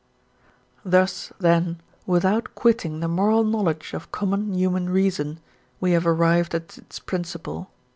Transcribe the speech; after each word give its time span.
Thus, 0.83 1.31
then, 1.39 1.79
without 2.07 2.55
quitting 2.55 3.01
the 3.01 3.07
moral 3.07 3.43
knowledge 3.43 3.93
of 3.93 4.11
common 4.11 4.51
human 4.55 4.89
reason, 4.89 5.39
we 5.79 5.91
have 5.91 6.07
arrived 6.07 6.55
at 6.55 6.75
its 6.75 6.97
principle. 6.97 7.69